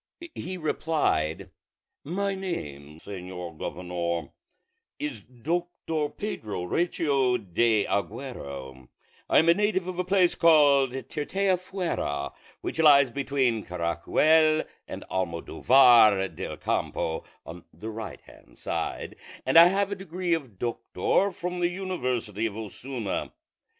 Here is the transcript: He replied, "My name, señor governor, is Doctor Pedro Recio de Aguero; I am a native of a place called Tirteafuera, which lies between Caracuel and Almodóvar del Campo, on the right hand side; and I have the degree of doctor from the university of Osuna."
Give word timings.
He 0.33 0.57
replied, 0.57 1.51
"My 2.03 2.33
name, 2.33 2.97
señor 2.99 3.55
governor, 3.59 4.29
is 4.97 5.21
Doctor 5.21 6.09
Pedro 6.09 6.63
Recio 6.65 7.37
de 7.37 7.85
Aguero; 7.85 8.87
I 9.29 9.37
am 9.37 9.47
a 9.47 9.53
native 9.53 9.85
of 9.87 9.99
a 9.99 10.03
place 10.03 10.33
called 10.33 10.89
Tirteafuera, 10.93 12.33
which 12.61 12.79
lies 12.79 13.11
between 13.11 13.63
Caracuel 13.63 14.63
and 14.87 15.05
Almodóvar 15.11 16.35
del 16.35 16.57
Campo, 16.57 17.23
on 17.45 17.63
the 17.71 17.91
right 17.91 18.21
hand 18.21 18.57
side; 18.57 19.15
and 19.45 19.55
I 19.55 19.67
have 19.67 19.89
the 19.89 19.95
degree 19.95 20.33
of 20.33 20.57
doctor 20.57 21.31
from 21.31 21.59
the 21.59 21.69
university 21.69 22.47
of 22.47 22.57
Osuna." 22.57 23.33